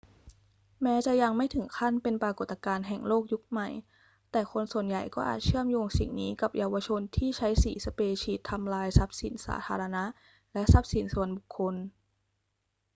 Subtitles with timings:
[0.81, 3.69] แม้จะยังไม่ถึงขั้นเป็นปรากฏการณ์แห่งโลกยุคใหม่
[4.31, 10.03] แต่คนส่วนใหญ่ก็อาจเชื่อมโยงสิ่งนี้กับเยาวชนที่ใช้สีสเปรย์ฉีดทำลายทรัพย์สินสาธารณะ
[10.53, 11.75] และทรัพย์สินส่วนบุคคล